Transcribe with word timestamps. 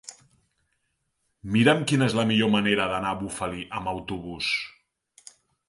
Mira'm 1.57 1.83
quina 1.91 2.07
és 2.13 2.17
la 2.21 2.25
millor 2.33 2.51
manera 2.57 2.89
d'anar 2.95 3.13
a 3.17 3.21
Bufali 3.21 3.69
amb 3.81 3.95
autobús. 3.95 4.51